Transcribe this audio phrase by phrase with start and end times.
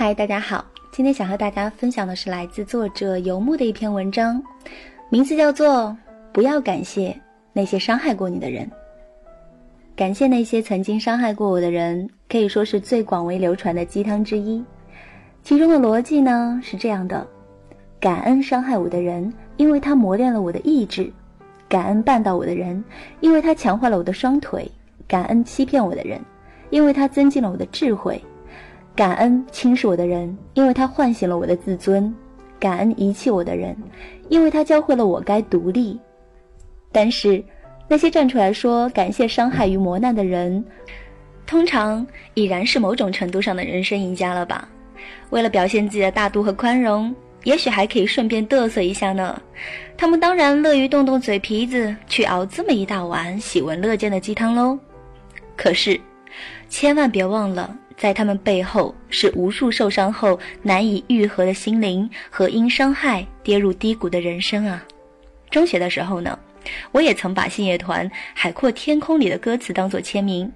[0.00, 4.40] 嗨，大家好，今天想和大家分享的是来自作者游牧的一篇文章，
[5.10, 5.86] 名字叫做
[6.32, 7.20] 《不要感谢
[7.52, 8.64] 那些伤害过你的人》。
[9.96, 14.64] 感谢那些曾经伤害过我的人，可以说是最广为流传的鸡汤之一。
[15.42, 17.26] 其中的逻辑呢是这样的：
[17.98, 21.10] 感恩伤害我的人，因为他磨练了我的意志；
[21.68, 22.84] 感恩绊倒我的人，
[23.18, 24.62] 因为他强化了我的双腿；
[25.08, 26.20] 感恩欺骗我的人，
[26.70, 28.22] 因为他增进了我的智慧。
[28.98, 32.12] 感恩轻视我的人，因为他唤醒了我的自尊；
[32.58, 33.76] 感恩遗弃我的人，
[34.28, 35.96] 因为他教会了我该独立。
[36.90, 37.40] 但是，
[37.86, 40.64] 那些站出来说感谢伤害与磨难的人，
[41.46, 44.68] 通常已然是某种程度上的人生赢家了吧？
[45.30, 49.40] 为了表现自己的大度和宽容，也许还可以顺便嘚瑟一下呢。
[49.96, 54.76] 他们当然乐于动动嘴皮子去熬这么一大碗喜闻乐见的鸡汤喽。
[55.56, 56.00] 可是，
[56.68, 57.72] 千万别忘了。
[57.98, 64.82] 在他们背后是无数受伤后难以愈合的心灵和因伤害跌入低谷的人生啊！
[65.50, 66.38] 中学的时候呢，
[66.92, 70.50] 我也曾把信乐团《海阔天空》里的歌词当作签名。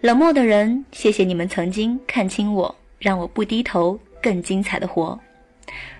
[0.00, 5.18] 冷漠的人，谢谢你们曾经看清我，让我不低头，更精彩的活。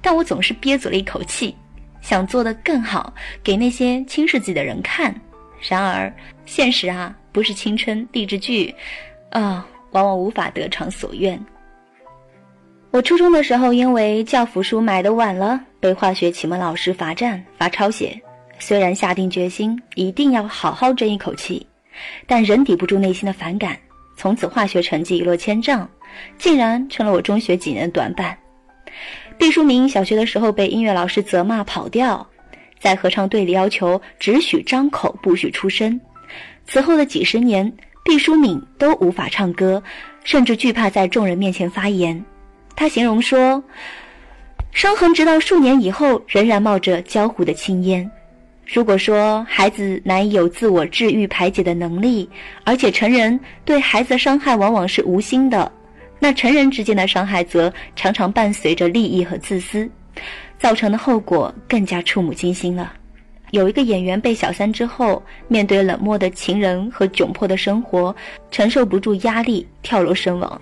[0.00, 1.56] 但我总是憋足了一口气，
[2.00, 5.12] 想做得更好，给那些轻视自己的人看。
[5.68, 6.14] 然而，
[6.46, 8.72] 现实啊，不是青春励志剧，
[9.30, 9.66] 啊。
[9.94, 11.42] 往往无法得偿所愿。
[12.90, 18.20] 我初中的时候，因为教辅书买的晚了，被化学启蒙老师罚站、罚抄写。
[18.60, 21.66] 虽然下定决心一定要好好争一口气，
[22.26, 23.76] 但仍抵不住内心的反感。
[24.16, 25.88] 从此，化学成绩一落千丈，
[26.38, 28.36] 竟然成了我中学几年的短板。
[29.36, 32.24] 毕淑敏小学的时候被音乐老师责骂跑调，
[32.78, 36.00] 在合唱队里要求只许张口不许出声。
[36.64, 37.72] 此后的几十年。
[38.04, 39.82] 毕淑敏都无法唱歌，
[40.24, 42.22] 甚至惧怕在众人面前发言。
[42.76, 43.64] 他形容说
[44.72, 48.08] ：“伤痕直到数年以后仍然冒着焦糊的青烟。”
[48.66, 52.28] 如果说孩子难以有自我治愈排解的能力，
[52.64, 55.70] 而且成人对孩子的伤害往往是无心的，
[56.18, 59.88] 那成人之间的伤害则常常伴随着利益和自私，
[60.58, 62.92] 造成的后果更加触目惊心了。
[63.54, 68.12] 有一个演员被小三之后，面对冷漠的情人和窘迫的生活，
[68.50, 70.60] 承受不住压力跳楼身亡；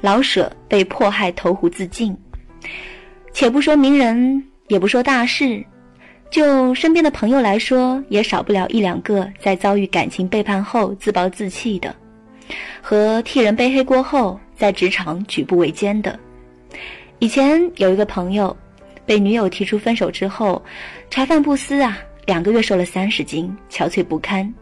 [0.00, 2.16] 老舍被迫害投湖自尽。
[3.34, 5.62] 且不说名人，也不说大事，
[6.30, 11.94] 就身边的朋友来说，也少不了一两个在遭遇感情背叛后自暴自弃的，
[12.80, 16.18] 和替人背黑锅后在职场举步维艰的。
[17.18, 18.56] 以前有一个朋友，
[19.04, 20.62] 被女友提出分手之后，
[21.10, 21.98] 茶饭不思啊。
[22.26, 24.52] 两个月瘦了三十斤，憔悴不堪。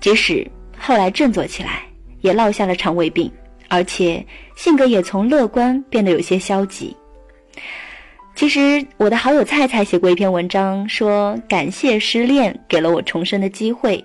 [0.00, 0.46] 即使
[0.78, 1.82] 后来振作起来，
[2.20, 3.30] 也落下了肠胃病，
[3.68, 4.24] 而且
[4.56, 6.96] 性格也从乐观变得有些消极。
[8.34, 14.04] 其实我的好友菜菜写过一篇文章，说感谢失恋给了我重生的机会，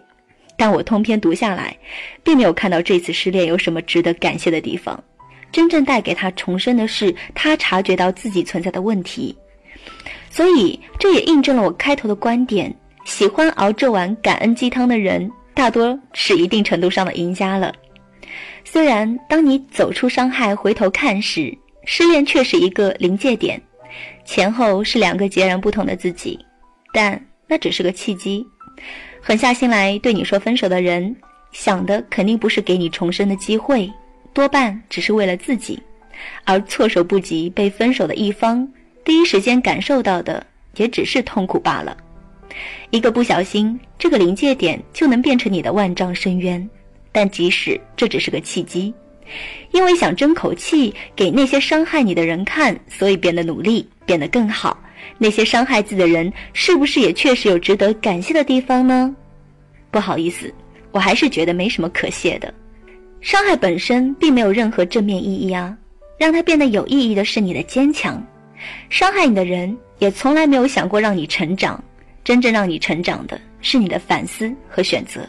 [0.57, 1.75] 但我通篇读下来，
[2.23, 5.01] 并没有看到这次失恋有什么值得感谢的地方。
[5.51, 9.35] 真正带给他重生的是他察觉到自己存在的问题。
[10.37, 12.71] 所以，这也印证了我开头的观点：
[13.05, 17.73] 喜欢熬这碗感恩鸡汤的人，大多是一定程度上的赢家了。
[18.63, 21.51] 虽然当你走出伤害回头看时，
[21.85, 23.59] 失恋却是一个临界点，
[24.25, 26.37] 前后是两个截然不同的自己，
[26.93, 28.45] 但那只是个契机。
[29.19, 31.15] 狠下心来对你说分手的人，
[31.51, 33.91] 想的肯定不是给你重生的机会，
[34.33, 35.81] 多半只是为了自己，
[36.43, 38.71] 而措手不及被分手的一方。
[39.07, 40.45] 第一时间感受到的
[40.75, 41.95] 也只是痛苦罢了。
[42.89, 46.69] 一个不小心，这个临界点就能变成你的万丈深渊。
[47.13, 48.93] 但即使这只是个契机，
[49.71, 54.77] 因为想争口气给那些伤害你的人看，所以变得努力，变得更好。
[55.17, 59.15] 那些伤害自己的人，是不是也确实有值得感谢的地方呢？
[59.89, 60.53] 不好意思，
[60.91, 62.53] 我还是觉得没什么可谢的。
[63.21, 65.73] 伤害本身并没有任何正面意义啊，
[66.17, 68.21] 让它变得有意义的是你的坚强。
[68.89, 71.83] 伤害你的人也从来没有想过让你成长，
[72.23, 75.21] 真正让你成长的是你的反思和选择。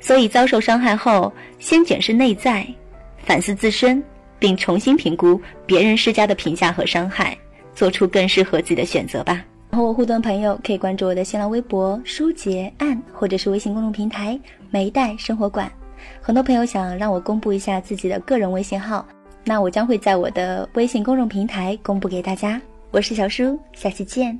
[0.00, 2.66] 所以遭受伤害后，先检视内在，
[3.24, 4.02] 反思自身，
[4.38, 7.36] 并重新评估别人施加的评价和伤害，
[7.74, 9.44] 做出更适合自己的选择吧。
[9.72, 14.38] 和我互动的朋友可以关注我的新浪微博“书杰案”或者是微信公众平台
[14.70, 15.70] “梅代生活馆”。
[16.22, 19.04] 很多朋友想让我公布一下自己的个人微信号。
[19.48, 22.60] 那我将会在我的微信公众平台公布给大家。
[22.90, 24.36] 我是小叔，下期见。